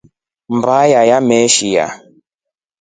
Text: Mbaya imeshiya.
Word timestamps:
Mbaya 0.55 1.01
imeshiya. 1.17 1.85